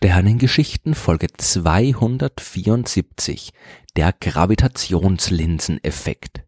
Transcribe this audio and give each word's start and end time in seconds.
Sternengeschichten 0.00 0.94
Folge 0.94 1.26
274 1.36 3.50
Der 3.96 4.12
Gravitationslinseneffekt 4.12 6.44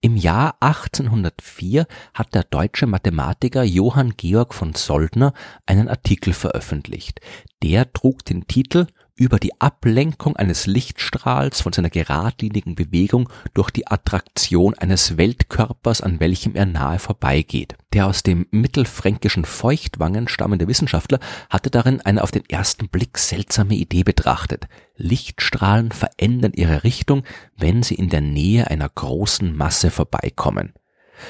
Im 0.00 0.16
Jahr 0.16 0.56
1804 0.60 1.86
hat 2.14 2.34
der 2.34 2.44
deutsche 2.44 2.86
Mathematiker 2.86 3.64
Johann 3.64 4.14
Georg 4.16 4.54
von 4.54 4.74
Soldner 4.74 5.34
einen 5.66 5.90
Artikel 5.90 6.32
veröffentlicht. 6.32 7.20
Der 7.62 7.92
trug 7.92 8.24
den 8.24 8.46
Titel 8.46 8.86
über 9.20 9.38
die 9.38 9.60
Ablenkung 9.60 10.34
eines 10.36 10.66
Lichtstrahls 10.66 11.60
von 11.60 11.74
seiner 11.74 11.90
geradlinigen 11.90 12.74
Bewegung 12.74 13.28
durch 13.52 13.70
die 13.70 13.86
Attraktion 13.86 14.72
eines 14.72 15.18
Weltkörpers, 15.18 16.00
an 16.00 16.20
welchem 16.20 16.54
er 16.54 16.64
nahe 16.64 16.98
vorbeigeht. 16.98 17.76
Der 17.92 18.06
aus 18.06 18.22
dem 18.22 18.46
mittelfränkischen 18.50 19.44
Feuchtwangen 19.44 20.26
stammende 20.26 20.66
Wissenschaftler 20.68 21.20
hatte 21.50 21.70
darin 21.70 22.00
eine 22.00 22.22
auf 22.22 22.30
den 22.30 22.48
ersten 22.48 22.88
Blick 22.88 23.18
seltsame 23.18 23.74
Idee 23.74 24.04
betrachtet. 24.04 24.68
Lichtstrahlen 24.96 25.92
verändern 25.92 26.52
ihre 26.54 26.82
Richtung, 26.82 27.24
wenn 27.58 27.82
sie 27.82 27.96
in 27.96 28.08
der 28.08 28.22
Nähe 28.22 28.68
einer 28.68 28.88
großen 28.88 29.54
Masse 29.54 29.90
vorbeikommen. 29.90 30.72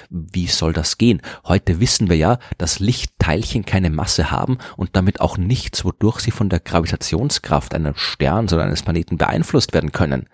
Wie 0.08 0.46
soll 0.46 0.72
das 0.72 0.98
gehen? 0.98 1.22
Heute 1.44 1.80
wissen 1.80 2.08
wir 2.08 2.16
ja, 2.16 2.38
dass 2.58 2.78
Lichtteilchen 2.78 3.64
keine 3.64 3.90
Masse 3.90 4.30
haben 4.30 4.58
und 4.76 4.90
damit 4.94 5.20
auch 5.20 5.36
nichts, 5.36 5.84
wodurch 5.84 6.20
sie 6.20 6.30
von 6.30 6.48
der 6.48 6.60
Gravitationskraft 6.60 7.74
eines 7.74 7.98
Sterns 7.98 8.52
oder 8.52 8.64
eines 8.64 8.82
Planeten 8.82 9.18
beeinflusst 9.18 9.72
werden 9.72 9.92
können. 9.92 10.26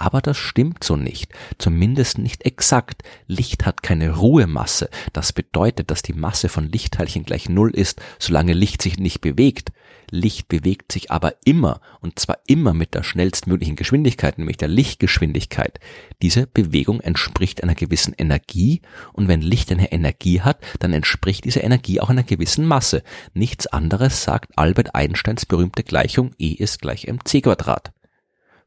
Aber 0.00 0.20
das 0.20 0.36
stimmt 0.36 0.84
so 0.84 0.94
nicht, 0.94 1.32
zumindest 1.58 2.18
nicht 2.18 2.44
exakt. 2.44 3.02
Licht 3.26 3.66
hat 3.66 3.82
keine 3.82 4.14
Ruhemasse. 4.14 4.90
Das 5.12 5.32
bedeutet, 5.32 5.90
dass 5.90 6.02
die 6.02 6.12
Masse 6.12 6.48
von 6.48 6.70
Lichtteilchen 6.70 7.24
gleich 7.24 7.48
Null 7.48 7.70
ist, 7.70 8.00
solange 8.20 8.52
Licht 8.52 8.80
sich 8.80 8.98
nicht 8.98 9.20
bewegt. 9.20 9.72
Licht 10.10 10.48
bewegt 10.48 10.92
sich 10.92 11.10
aber 11.10 11.34
immer, 11.44 11.80
und 12.00 12.18
zwar 12.18 12.38
immer 12.46 12.74
mit 12.74 12.94
der 12.94 13.02
schnellstmöglichen 13.02 13.76
Geschwindigkeit, 13.76 14.38
nämlich 14.38 14.56
der 14.56 14.68
Lichtgeschwindigkeit. 14.68 15.80
Diese 16.22 16.46
Bewegung 16.46 17.00
entspricht 17.00 17.62
einer 17.62 17.74
gewissen 17.74 18.14
Energie, 18.16 18.82
und 19.12 19.28
wenn 19.28 19.42
Licht 19.42 19.70
eine 19.72 19.92
Energie 19.92 20.40
hat, 20.40 20.58
dann 20.78 20.92
entspricht 20.92 21.44
diese 21.44 21.60
Energie 21.60 22.00
auch 22.00 22.10
einer 22.10 22.22
gewissen 22.22 22.66
Masse. 22.66 23.02
Nichts 23.34 23.66
anderes 23.66 24.24
sagt 24.24 24.52
Albert 24.56 24.94
Einsteins 24.94 25.46
berühmte 25.46 25.84
Gleichung 25.84 26.32
E 26.38 26.52
ist 26.52 26.80
gleich 26.80 27.06
mc 27.06 27.42
Quadrat. 27.42 27.92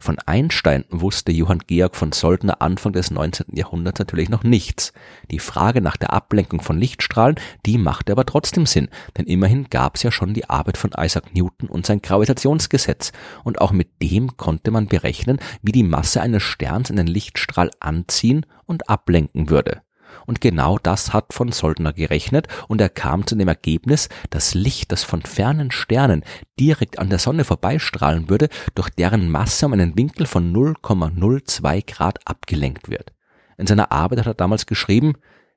Von 0.01 0.17
Einstein 0.25 0.83
wusste 0.89 1.31
Johann 1.31 1.59
Georg 1.67 1.95
von 1.95 2.11
Soldner 2.11 2.59
Anfang 2.59 2.91
des 2.91 3.11
19. 3.11 3.55
Jahrhunderts 3.55 3.99
natürlich 3.99 4.29
noch 4.29 4.43
nichts. 4.43 4.93
Die 5.29 5.37
Frage 5.37 5.79
nach 5.79 5.95
der 5.95 6.11
Ablenkung 6.11 6.59
von 6.59 6.79
Lichtstrahlen, 6.79 7.35
die 7.67 7.77
machte 7.77 8.11
aber 8.11 8.25
trotzdem 8.25 8.65
Sinn, 8.65 8.89
denn 9.15 9.27
immerhin 9.27 9.69
gab 9.69 9.97
es 9.97 10.01
ja 10.01 10.11
schon 10.11 10.33
die 10.33 10.49
Arbeit 10.49 10.77
von 10.77 10.89
Isaac 10.97 11.35
Newton 11.35 11.69
und 11.69 11.85
sein 11.85 12.01
Gravitationsgesetz, 12.01 13.11
und 13.43 13.61
auch 13.61 13.73
mit 13.73 14.01
dem 14.01 14.37
konnte 14.37 14.71
man 14.71 14.87
berechnen, 14.87 15.37
wie 15.61 15.71
die 15.71 15.83
Masse 15.83 16.19
eines 16.19 16.41
Sterns 16.41 16.89
einen 16.89 17.05
Lichtstrahl 17.05 17.69
anziehen 17.79 18.47
und 18.65 18.89
ablenken 18.89 19.51
würde. 19.51 19.83
Und 20.25 20.41
genau 20.41 20.77
das 20.77 21.13
hat 21.13 21.33
von 21.33 21.51
Soldner 21.51 21.93
gerechnet 21.93 22.47
und 22.67 22.81
er 22.81 22.89
kam 22.89 23.25
zu 23.27 23.35
dem 23.35 23.47
Ergebnis, 23.47 24.09
dass 24.29 24.53
Licht, 24.53 24.91
das 24.91 25.03
von 25.03 25.21
fernen 25.21 25.71
Sternen 25.71 26.23
direkt 26.59 26.99
an 26.99 27.09
der 27.09 27.19
Sonne 27.19 27.43
vorbeistrahlen 27.43 28.29
würde, 28.29 28.49
durch 28.75 28.89
deren 28.89 29.29
Masse 29.29 29.65
um 29.65 29.73
einen 29.73 29.97
Winkel 29.97 30.25
von 30.25 30.53
0,02 30.53 31.85
Grad 31.85 32.19
abgelenkt 32.25 32.89
wird. 32.89 33.13
In 33.57 33.67
seiner 33.67 33.91
Arbeit 33.91 34.19
hat 34.19 34.27
er 34.27 34.33
damals 34.33 34.65
geschrieben, 34.65 35.13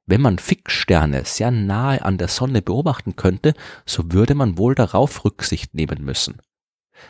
wenn 0.06 0.20
man 0.20 0.38
Fixsterne 0.38 1.24
sehr 1.24 1.50
nahe 1.50 2.04
an 2.04 2.18
der 2.18 2.28
Sonne 2.28 2.60
beobachten 2.60 3.16
könnte, 3.16 3.54
so 3.86 4.12
würde 4.12 4.34
man 4.34 4.58
wohl 4.58 4.74
darauf 4.74 5.24
Rücksicht 5.24 5.74
nehmen 5.74 6.04
müssen. 6.04 6.40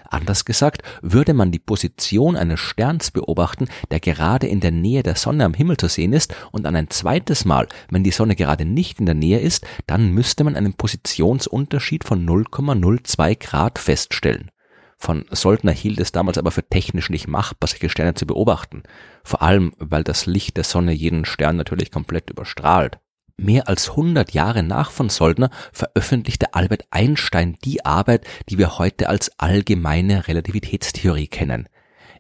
Anders 0.09 0.45
gesagt, 0.45 0.83
würde 1.03 1.34
man 1.34 1.50
die 1.50 1.59
Position 1.59 2.37
eines 2.37 2.61
Sterns 2.61 3.11
beobachten, 3.11 3.69
der 3.91 4.00
gerade 4.00 4.47
in 4.47 4.61
der 4.61 4.71
Nähe 4.71 5.03
der 5.03 5.17
Sonne 5.17 5.45
am 5.45 5.55
Himmel 5.55 5.77
zu 5.77 5.89
sehen 5.89 6.12
ist, 6.12 6.34
und 6.53 6.65
dann 6.65 6.77
ein 6.77 6.91
zweites 6.91 7.45
Mal, 7.45 7.69
wenn 7.91 8.05
die 8.05 8.11
Sonne 8.11 8.37
gerade 8.37 8.65
nicht 8.65 9.00
in 9.00 9.06
der 9.06 9.15
Nähe 9.15 9.41
ist, 9.41 9.67
dann 9.87 10.11
müsste 10.11 10.45
man 10.45 10.56
einen 10.56 10.75
Positionsunterschied 10.75 12.05
von 12.05 12.27
0,02 12.27 13.39
Grad 13.39 13.78
feststellen. 13.78 14.50
Von 14.97 15.27
Soldner 15.31 15.72
hielt 15.72 16.01
es 16.01 16.12
damals 16.12 16.39
aber 16.39 16.51
für 16.51 16.66
technisch 16.66 17.11
nicht 17.11 17.28
machbar, 17.28 17.69
solche 17.69 17.91
Sterne 17.91 18.15
zu 18.15 18.27
beobachten, 18.27 18.84
vor 19.22 19.43
allem 19.43 19.75
weil 19.78 20.05
das 20.05 20.27
Licht 20.27 20.56
der 20.56 20.65
Sonne 20.65 20.93
jeden 20.93 21.25
Stern 21.25 21.56
natürlich 21.56 21.91
komplett 21.91 22.31
überstrahlt. 22.31 22.99
Mehr 23.37 23.69
als 23.69 23.91
100 23.91 24.33
Jahre 24.33 24.62
nach 24.62 24.93
von 24.93 25.09
Soldner 25.09 25.50
veröffentlichte 25.72 26.55
Albert 26.55 26.84
Einstein 26.91 27.56
die 27.65 27.84
Arbeit, 27.84 28.25
die 28.49 28.59
wir 28.59 28.78
heute 28.78 29.09
als 29.09 29.39
allgemeine 29.39 30.28
Relativitätstheorie 30.28 31.27
kennen. 31.27 31.69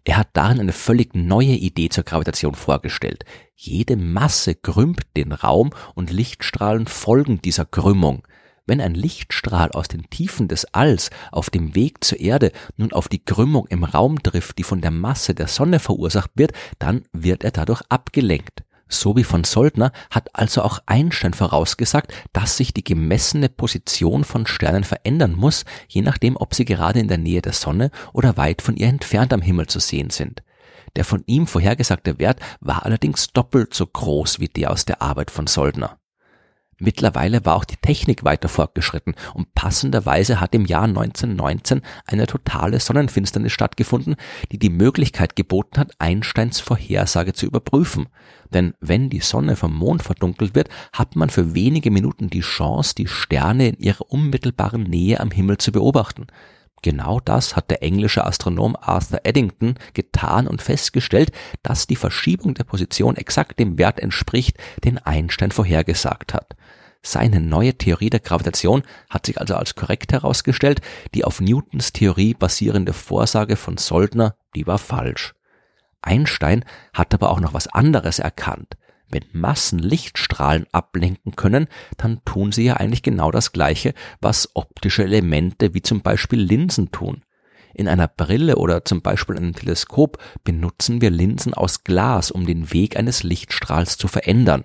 Er 0.02 0.16
hat 0.16 0.28
darin 0.32 0.58
eine 0.60 0.72
völlig 0.72 1.14
neue 1.14 1.54
Idee 1.54 1.88
zur 1.88 2.04
Gravitation 2.04 2.56
vorgestellt. 2.56 3.24
Jede 3.54 3.96
Masse 3.96 4.56
krümmt 4.56 5.02
den 5.16 5.32
Raum 5.32 5.70
und 5.94 6.10
Lichtstrahlen 6.10 6.88
folgen 6.88 7.40
dieser 7.40 7.64
Krümmung. 7.64 8.26
Wenn 8.66 8.80
ein 8.80 8.94
Lichtstrahl 8.94 9.70
aus 9.70 9.88
den 9.88 10.10
Tiefen 10.10 10.48
des 10.48 10.64
Alls 10.74 11.10
auf 11.30 11.48
dem 11.48 11.74
Weg 11.74 12.02
zur 12.02 12.18
Erde 12.18 12.50
nun 12.76 12.92
auf 12.92 13.08
die 13.08 13.24
Krümmung 13.24 13.66
im 13.68 13.84
Raum 13.84 14.22
trifft, 14.22 14.58
die 14.58 14.62
von 14.62 14.80
der 14.80 14.90
Masse 14.90 15.34
der 15.34 15.48
Sonne 15.48 15.78
verursacht 15.78 16.32
wird, 16.34 16.52
dann 16.78 17.04
wird 17.12 17.44
er 17.44 17.52
dadurch 17.52 17.82
abgelenkt. 17.88 18.64
So 19.00 19.16
wie 19.16 19.24
von 19.24 19.44
Soldner 19.44 19.92
hat 20.10 20.30
also 20.34 20.62
auch 20.62 20.78
Einstein 20.86 21.34
vorausgesagt, 21.34 22.12
dass 22.32 22.56
sich 22.56 22.72
die 22.72 22.84
gemessene 22.84 23.48
Position 23.48 24.24
von 24.24 24.46
Sternen 24.46 24.84
verändern 24.84 25.34
muss, 25.34 25.64
je 25.88 26.02
nachdem, 26.02 26.36
ob 26.36 26.54
sie 26.54 26.64
gerade 26.64 27.00
in 27.00 27.08
der 27.08 27.18
Nähe 27.18 27.42
der 27.42 27.52
Sonne 27.52 27.90
oder 28.12 28.36
weit 28.36 28.62
von 28.62 28.76
ihr 28.76 28.88
entfernt 28.88 29.32
am 29.32 29.42
Himmel 29.42 29.66
zu 29.66 29.80
sehen 29.80 30.10
sind. 30.10 30.42
Der 30.96 31.04
von 31.04 31.24
ihm 31.26 31.46
vorhergesagte 31.46 32.18
Wert 32.18 32.38
war 32.60 32.84
allerdings 32.84 33.28
doppelt 33.28 33.74
so 33.74 33.86
groß 33.86 34.38
wie 34.38 34.48
der 34.48 34.70
aus 34.70 34.84
der 34.84 35.02
Arbeit 35.02 35.30
von 35.30 35.46
Soldner. 35.46 35.98
Mittlerweile 36.84 37.46
war 37.46 37.56
auch 37.56 37.64
die 37.64 37.78
Technik 37.78 38.24
weiter 38.24 38.48
fortgeschritten 38.48 39.14
und 39.32 39.54
passenderweise 39.54 40.38
hat 40.38 40.54
im 40.54 40.66
Jahr 40.66 40.84
1919 40.84 41.80
eine 42.04 42.26
totale 42.26 42.78
Sonnenfinsternis 42.78 43.52
stattgefunden, 43.52 44.16
die 44.52 44.58
die 44.58 44.68
Möglichkeit 44.68 45.34
geboten 45.34 45.80
hat, 45.80 45.92
Einsteins 45.98 46.60
Vorhersage 46.60 47.32
zu 47.32 47.46
überprüfen. 47.46 48.08
Denn 48.52 48.74
wenn 48.80 49.08
die 49.08 49.20
Sonne 49.20 49.56
vom 49.56 49.74
Mond 49.74 50.02
verdunkelt 50.02 50.54
wird, 50.54 50.68
hat 50.92 51.16
man 51.16 51.30
für 51.30 51.54
wenige 51.54 51.90
Minuten 51.90 52.28
die 52.28 52.40
Chance, 52.40 52.94
die 52.94 53.06
Sterne 53.06 53.68
in 53.68 53.78
ihrer 53.78 54.12
unmittelbaren 54.12 54.82
Nähe 54.82 55.20
am 55.20 55.30
Himmel 55.30 55.56
zu 55.56 55.72
beobachten. 55.72 56.26
Genau 56.84 57.18
das 57.18 57.56
hat 57.56 57.70
der 57.70 57.82
englische 57.82 58.26
Astronom 58.26 58.76
Arthur 58.78 59.20
Eddington 59.24 59.76
getan 59.94 60.46
und 60.46 60.60
festgestellt, 60.60 61.32
dass 61.62 61.86
die 61.86 61.96
Verschiebung 61.96 62.52
der 62.52 62.64
Position 62.64 63.16
exakt 63.16 63.58
dem 63.58 63.78
Wert 63.78 63.98
entspricht, 63.98 64.58
den 64.84 64.98
Einstein 64.98 65.50
vorhergesagt 65.50 66.34
hat. 66.34 66.56
Seine 67.00 67.40
neue 67.40 67.72
Theorie 67.78 68.10
der 68.10 68.20
Gravitation 68.20 68.82
hat 69.08 69.24
sich 69.24 69.40
also 69.40 69.54
als 69.54 69.76
korrekt 69.76 70.12
herausgestellt, 70.12 70.82
die 71.14 71.24
auf 71.24 71.40
Newtons 71.40 71.94
Theorie 71.94 72.34
basierende 72.34 72.92
Vorsage 72.92 73.56
von 73.56 73.78
Soldner, 73.78 74.36
die 74.54 74.66
war 74.66 74.76
falsch. 74.76 75.32
Einstein 76.02 76.66
hat 76.92 77.14
aber 77.14 77.30
auch 77.30 77.40
noch 77.40 77.54
was 77.54 77.66
anderes 77.66 78.18
erkannt. 78.18 78.76
Wenn 79.14 79.26
Massen 79.30 79.78
Lichtstrahlen 79.78 80.66
ablenken 80.72 81.36
können, 81.36 81.68
dann 81.96 82.20
tun 82.24 82.50
sie 82.50 82.64
ja 82.64 82.78
eigentlich 82.78 83.04
genau 83.04 83.30
das 83.30 83.52
Gleiche, 83.52 83.94
was 84.20 84.50
optische 84.54 85.04
Elemente 85.04 85.72
wie 85.72 85.82
zum 85.82 86.02
Beispiel 86.02 86.40
Linsen 86.40 86.90
tun. 86.90 87.22
In 87.74 87.86
einer 87.86 88.08
Brille 88.08 88.56
oder 88.56 88.84
zum 88.84 89.02
Beispiel 89.02 89.36
einem 89.36 89.54
Teleskop 89.54 90.18
benutzen 90.42 91.00
wir 91.00 91.10
Linsen 91.10 91.54
aus 91.54 91.84
Glas, 91.84 92.32
um 92.32 92.44
den 92.44 92.72
Weg 92.72 92.96
eines 92.96 93.22
Lichtstrahls 93.22 93.98
zu 93.98 94.08
verändern. 94.08 94.64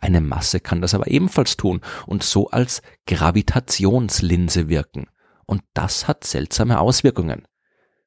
Eine 0.00 0.22
Masse 0.22 0.60
kann 0.60 0.80
das 0.80 0.94
aber 0.94 1.08
ebenfalls 1.08 1.58
tun 1.58 1.82
und 2.06 2.22
so 2.22 2.48
als 2.48 2.80
Gravitationslinse 3.06 4.70
wirken. 4.70 5.08
Und 5.44 5.60
das 5.74 6.08
hat 6.08 6.24
seltsame 6.24 6.80
Auswirkungen. 6.80 7.46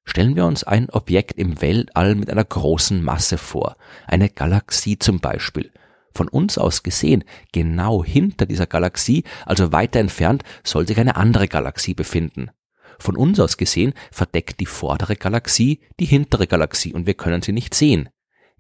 Stellen 0.06 0.36
wir 0.36 0.48
uns 0.48 0.64
ein 0.64 0.90
Objekt 0.90 1.38
im 1.38 1.62
Weltall 1.62 2.16
mit 2.16 2.32
einer 2.32 2.44
großen 2.44 3.04
Masse 3.04 3.38
vor, 3.38 3.78
eine 4.08 4.30
Galaxie 4.30 4.98
zum 4.98 5.20
Beispiel. 5.20 5.72
Von 6.14 6.28
uns 6.28 6.58
aus 6.58 6.84
gesehen, 6.84 7.24
genau 7.52 8.04
hinter 8.04 8.46
dieser 8.46 8.68
Galaxie, 8.68 9.24
also 9.46 9.72
weiter 9.72 10.00
entfernt, 10.00 10.44
soll 10.64 10.88
sich 10.88 11.00
eine 11.00 11.16
andere 11.16 11.48
Galaxie 11.48 11.94
befinden. 11.94 12.52
Von 13.00 13.18
uns 13.18 13.40
aus 13.40 13.58
gesehen 13.58 13.94
verdeckt 14.12 14.60
die 14.60 14.66
vordere 14.66 15.16
Galaxie 15.16 15.82
die 16.00 16.06
hintere 16.06 16.48
Galaxie 16.48 16.94
und 16.94 17.08
wir 17.08 17.16
können 17.16 17.42
sie 17.42 17.52
nicht 17.52 17.74
sehen. 17.74 18.10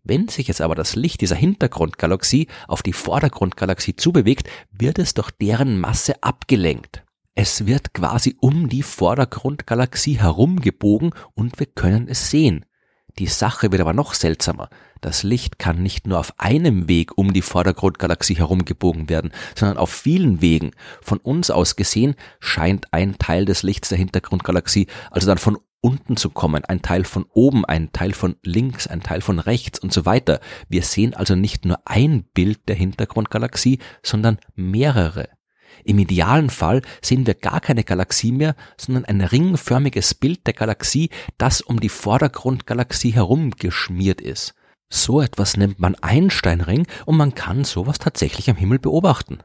Wenn 0.03 0.27
sich 0.27 0.47
jetzt 0.49 0.59
aber 0.59 0.75
das 0.75 0.95
Licht 0.95 1.21
dieser 1.21 1.35
Hintergrundgalaxie 1.35 2.47
auf 2.67 2.83
die 2.83 2.91
Vordergrundgalaxie 2.91 3.95
zubewegt, 3.95 4.49
wird 4.71 4.99
es 4.99 5.13
durch 5.13 5.31
deren 5.31 5.79
Masse 5.79 6.21
abgelenkt. 6.21 7.03
Es 7.35 7.65
wird 7.65 7.93
quasi 7.93 8.35
um 8.41 8.67
die 8.67 8.83
Vordergrundgalaxie 8.83 10.19
herumgebogen 10.19 11.13
und 11.35 11.57
wir 11.59 11.67
können 11.67 12.07
es 12.09 12.29
sehen. 12.29 12.65
Die 13.17 13.27
Sache 13.27 13.71
wird 13.71 13.81
aber 13.81 13.93
noch 13.93 14.13
seltsamer. 14.13 14.69
Das 15.03 15.21
Licht 15.21 15.59
kann 15.59 15.83
nicht 15.83 16.07
nur 16.07 16.17
auf 16.17 16.33
einem 16.37 16.87
Weg 16.87 17.17
um 17.17 17.33
die 17.33 17.41
Vordergrundgalaxie 17.41 18.35
herumgebogen 18.35 19.09
werden, 19.09 19.33
sondern 19.53 19.77
auf 19.77 19.89
vielen 19.89 20.41
Wegen. 20.41 20.71
Von 21.01 21.17
uns 21.17 21.51
aus 21.51 21.75
gesehen 21.75 22.15
scheint 22.39 22.87
ein 22.93 23.17
Teil 23.19 23.43
des 23.43 23.63
Lichts 23.63 23.89
der 23.89 23.97
Hintergrundgalaxie 23.97 24.87
also 25.11 25.27
dann 25.27 25.39
von 25.39 25.57
unten 25.81 26.15
zu 26.15 26.29
kommen, 26.29 26.63
ein 26.63 26.81
Teil 26.81 27.03
von 27.03 27.25
oben, 27.33 27.65
ein 27.65 27.91
Teil 27.91 28.13
von 28.13 28.37
links, 28.43 28.87
ein 28.87 29.03
Teil 29.03 29.19
von 29.19 29.39
rechts 29.39 29.77
und 29.77 29.91
so 29.91 30.05
weiter. 30.05 30.39
Wir 30.69 30.83
sehen 30.83 31.13
also 31.13 31.35
nicht 31.35 31.65
nur 31.65 31.79
ein 31.83 32.23
Bild 32.33 32.69
der 32.69 32.77
Hintergrundgalaxie, 32.77 33.79
sondern 34.03 34.37
mehrere. 34.55 35.27
Im 35.83 35.99
idealen 35.99 36.49
Fall 36.49 36.81
sehen 37.01 37.27
wir 37.27 37.33
gar 37.33 37.59
keine 37.59 37.83
Galaxie 37.83 38.31
mehr, 38.31 38.55
sondern 38.77 39.03
ein 39.03 39.19
ringförmiges 39.19 40.13
Bild 40.13 40.47
der 40.47 40.53
Galaxie, 40.53 41.09
das 41.37 41.59
um 41.59 41.81
die 41.81 41.89
Vordergrundgalaxie 41.89 43.11
herum 43.11 43.51
geschmiert 43.51 44.21
ist. 44.21 44.55
So 44.95 45.21
etwas 45.21 45.57
nennt 45.57 45.79
man 45.79 45.95
Einsteinring 45.95 46.85
und 47.07 47.17
man 47.17 47.33
kann 47.33 47.63
sowas 47.63 47.97
tatsächlich 47.97 48.47
am 48.51 48.55
Himmel 48.55 48.77
beobachten. 48.77 49.39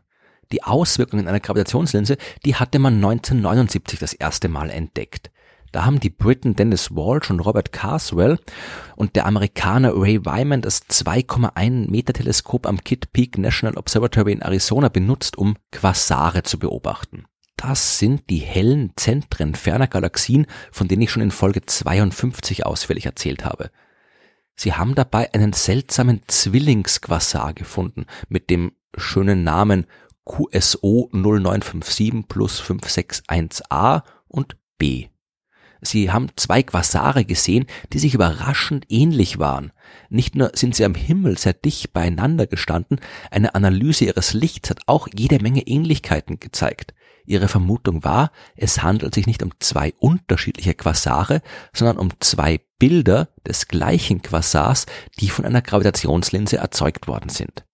Die 0.53 0.63
Auswirkungen 0.63 1.27
einer 1.27 1.41
Gravitationslinse, 1.41 2.19
die 2.45 2.57
hatte 2.57 2.79
man 2.79 2.97
1979 2.97 3.99
das 3.99 4.13
erste 4.13 4.51
Mal 4.51 4.69
entdeckt. 4.69 5.31
Da 5.73 5.87
haben 5.87 6.01
die 6.01 6.11
Briten 6.11 6.55
Dennis 6.55 6.95
Walsh 6.95 7.31
und 7.31 7.41
Robert 7.41 7.73
Carswell 7.73 8.39
und 8.95 9.17
der 9.17 9.25
Amerikaner 9.25 9.95
Ray 9.95 10.23
Wyman 10.27 10.61
das 10.61 10.83
2,1 10.83 11.91
Meter 11.91 12.13
Teleskop 12.13 12.67
am 12.67 12.85
Kitt 12.85 13.15
Peak 13.15 13.39
National 13.39 13.79
Observatory 13.79 14.33
in 14.33 14.43
Arizona 14.43 14.91
benutzt, 14.91 15.39
um 15.39 15.57
Quasare 15.73 16.43
zu 16.43 16.59
beobachten. 16.59 17.25
Das 17.57 17.99
sind 17.99 18.29
die 18.29 18.39
hellen 18.39 18.93
Zentren 18.97 19.55
ferner 19.55 19.87
Galaxien, 19.87 20.47
von 20.71 20.89
denen 20.89 21.03
ich 21.03 21.11
schon 21.11 21.23
in 21.23 21.31
Folge 21.31 21.65
52 21.65 22.67
ausführlich 22.67 23.07
erzählt 23.07 23.47
habe. 23.47 23.71
Sie 24.61 24.73
haben 24.73 24.97
dabei 24.97 25.33
einen 25.35 25.53
seltsamen 25.53 26.23
Zwillingsquasar 26.27 27.55
gefunden 27.55 28.07
mit 28.29 28.51
dem 28.51 28.73
schönen 28.97 29.45
Namen 29.45 29.87
QSO 30.25 31.09
0957 31.13 32.27
plus 32.27 32.61
561a 32.61 34.03
und 34.27 34.57
B. 34.77 35.07
Sie 35.81 36.11
haben 36.11 36.31
zwei 36.35 36.65
Quasare 36.65 37.25
gesehen, 37.25 37.67
die 37.93 38.01
sich 38.01 38.15
überraschend 38.15 38.87
ähnlich 38.89 39.39
waren. 39.39 39.71
Nicht 40.09 40.35
nur 40.35 40.51
sind 40.55 40.75
sie 40.75 40.85
am 40.85 40.97
Himmel 40.97 41.39
sehr 41.39 41.53
dicht 41.53 41.93
beieinander 41.93 42.49
gestanden, 42.49 42.99
eine 43.31 43.55
Analyse 43.55 44.07
ihres 44.07 44.35
Lichts 44.35 44.71
hat 44.71 44.81
auch 44.87 45.07
jede 45.15 45.41
Menge 45.41 45.69
Ähnlichkeiten 45.69 46.41
gezeigt. 46.41 46.95
Ihre 47.25 47.47
Vermutung 47.47 48.03
war, 48.03 48.33
es 48.57 48.83
handelt 48.83 49.15
sich 49.15 49.29
nicht 49.29 49.45
um 49.45 49.53
zwei 49.61 49.95
unterschiedliche 50.01 50.75
Quasare, 50.75 51.43
sondern 51.73 51.99
um 51.99 52.11
zwei 52.19 52.61
Bilder 52.79 53.29
des 53.47 53.69
gleichen 53.69 54.23
Quasars, 54.23 54.87
die 55.21 55.31
von 55.31 55.45
einer 55.45 55.63
Gravitationslinse 55.63 56.59
erzeugt 56.59 57.09
worden 57.09 57.29
sind. 57.29 57.65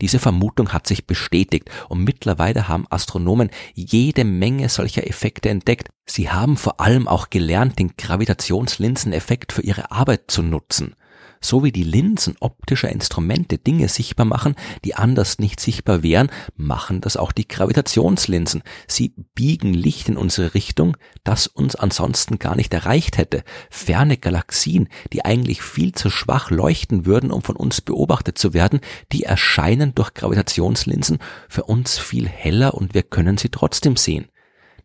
Diese 0.00 0.18
Vermutung 0.18 0.72
hat 0.72 0.86
sich 0.86 1.06
bestätigt 1.06 1.70
und 1.88 2.02
mittlerweile 2.02 2.68
haben 2.68 2.86
Astronomen 2.90 3.50
jede 3.74 4.24
Menge 4.24 4.68
solcher 4.68 5.06
Effekte 5.06 5.48
entdeckt. 5.48 5.88
Sie 6.04 6.30
haben 6.30 6.56
vor 6.56 6.80
allem 6.80 7.06
auch 7.06 7.30
gelernt, 7.30 7.78
den 7.78 7.96
Gravitationslinseneffekt 7.96 9.52
für 9.52 9.62
ihre 9.62 9.90
Arbeit 9.92 10.24
zu 10.28 10.42
nutzen 10.42 10.96
so 11.44 11.62
wie 11.62 11.72
die 11.72 11.84
Linsen 11.84 12.36
optischer 12.40 12.88
Instrumente 12.88 13.58
Dinge 13.58 13.88
sichtbar 13.88 14.26
machen, 14.26 14.54
die 14.84 14.94
anders 14.94 15.38
nicht 15.38 15.60
sichtbar 15.60 16.02
wären, 16.02 16.30
machen 16.56 17.00
das 17.00 17.16
auch 17.16 17.32
die 17.32 17.46
Gravitationslinsen. 17.46 18.62
Sie 18.88 19.14
biegen 19.34 19.74
Licht 19.74 20.08
in 20.08 20.16
unsere 20.16 20.54
Richtung, 20.54 20.96
das 21.22 21.46
uns 21.46 21.76
ansonsten 21.76 22.38
gar 22.38 22.56
nicht 22.56 22.72
erreicht 22.72 23.18
hätte. 23.18 23.44
Ferne 23.70 24.16
Galaxien, 24.16 24.88
die 25.12 25.24
eigentlich 25.24 25.62
viel 25.62 25.92
zu 25.92 26.10
schwach 26.10 26.50
leuchten 26.50 27.04
würden, 27.04 27.30
um 27.30 27.42
von 27.42 27.56
uns 27.56 27.80
beobachtet 27.80 28.38
zu 28.38 28.54
werden, 28.54 28.80
die 29.12 29.24
erscheinen 29.24 29.94
durch 29.94 30.14
Gravitationslinsen 30.14 31.18
für 31.48 31.64
uns 31.64 31.98
viel 31.98 32.26
heller 32.26 32.74
und 32.74 32.94
wir 32.94 33.02
können 33.02 33.36
sie 33.36 33.50
trotzdem 33.50 33.96
sehen. 33.96 34.28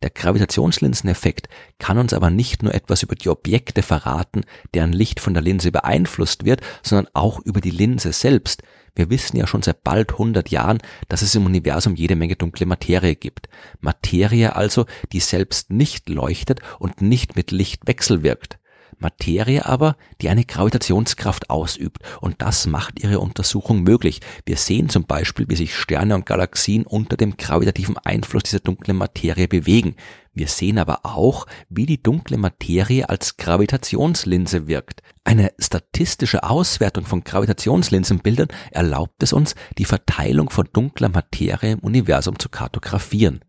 Der 0.01 0.09
Gravitationslinseneffekt 0.09 1.49
kann 1.77 1.97
uns 1.97 2.13
aber 2.13 2.29
nicht 2.29 2.63
nur 2.63 2.73
etwas 2.73 3.03
über 3.03 3.15
die 3.15 3.29
Objekte 3.29 3.81
verraten, 3.81 4.43
deren 4.73 4.93
Licht 4.93 5.19
von 5.19 5.33
der 5.33 5.43
Linse 5.43 5.71
beeinflusst 5.71 6.45
wird, 6.45 6.61
sondern 6.83 7.07
auch 7.13 7.39
über 7.39 7.59
die 7.59 7.71
Linse 7.71 8.13
selbst. 8.13 8.63
Wir 8.95 9.09
wissen 9.09 9.37
ja 9.37 9.45
schon 9.45 9.61
seit 9.61 9.83
bald 9.83 10.13
100 10.13 10.49
Jahren, 10.49 10.79
dass 11.07 11.21
es 11.21 11.35
im 11.35 11.45
Universum 11.45 11.95
jede 11.95 12.15
Menge 12.15 12.35
dunkle 12.35 12.65
Materie 12.65 13.15
gibt. 13.15 13.49
Materie 13.79 14.55
also, 14.55 14.85
die 15.11 15.19
selbst 15.19 15.69
nicht 15.69 16.09
leuchtet 16.09 16.61
und 16.79 17.01
nicht 17.01 17.35
mit 17.35 17.51
Licht 17.51 17.87
wechselwirkt. 17.87 18.59
Materie 18.97 19.65
aber, 19.65 19.95
die 20.21 20.29
eine 20.29 20.45
Gravitationskraft 20.45 21.49
ausübt. 21.49 21.99
Und 22.21 22.41
das 22.41 22.67
macht 22.67 23.03
ihre 23.03 23.19
Untersuchung 23.19 23.83
möglich. 23.83 24.21
Wir 24.45 24.57
sehen 24.57 24.89
zum 24.89 25.05
Beispiel, 25.05 25.45
wie 25.49 25.55
sich 25.55 25.75
Sterne 25.75 26.15
und 26.15 26.25
Galaxien 26.25 26.85
unter 26.85 27.17
dem 27.17 27.37
gravitativen 27.37 27.97
Einfluss 27.97 28.43
dieser 28.43 28.59
dunklen 28.59 28.97
Materie 28.97 29.47
bewegen. 29.47 29.95
Wir 30.33 30.47
sehen 30.47 30.77
aber 30.77 31.01
auch, 31.03 31.47
wie 31.69 31.85
die 31.85 32.01
dunkle 32.01 32.37
Materie 32.37 33.09
als 33.09 33.37
Gravitationslinse 33.37 34.67
wirkt. 34.67 35.01
Eine 35.23 35.51
statistische 35.59 36.43
Auswertung 36.43 37.05
von 37.05 37.23
Gravitationslinsenbildern 37.23 38.47
erlaubt 38.71 39.21
es 39.21 39.33
uns, 39.33 39.55
die 39.77 39.85
Verteilung 39.85 40.49
von 40.49 40.69
dunkler 40.71 41.09
Materie 41.09 41.73
im 41.73 41.79
Universum 41.79 42.39
zu 42.39 42.49
kartografieren. 42.49 43.41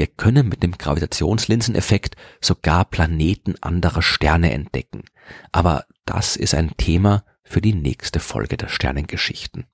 Wir 0.00 0.06
können 0.06 0.48
mit 0.48 0.62
dem 0.62 0.78
Gravitationslinseneffekt 0.78 2.16
sogar 2.40 2.86
Planeten 2.86 3.56
anderer 3.60 4.00
Sterne 4.00 4.50
entdecken. 4.50 5.04
Aber 5.52 5.84
das 6.06 6.36
ist 6.36 6.54
ein 6.54 6.74
Thema 6.78 7.22
für 7.42 7.60
die 7.60 7.74
nächste 7.74 8.18
Folge 8.18 8.56
der 8.56 8.68
Sternengeschichten. 8.68 9.66